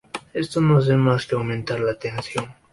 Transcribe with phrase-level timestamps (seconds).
[0.33, 2.45] Esto no hace más que aumentar la tensión.